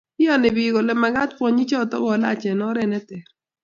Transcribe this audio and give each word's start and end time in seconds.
iyoni 0.21 0.47
biik 0.55 0.73
kole 0.75 0.93
mekaat 1.01 1.31
kwonyichoto 1.37 1.95
kolaach 2.05 2.43
eng 2.51 2.63
oret 2.69 2.87
neteer 2.89 3.25